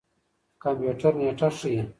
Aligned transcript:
کمپيوټر 0.63 1.11
نېټه 1.19 1.49
ښيي. 1.57 1.81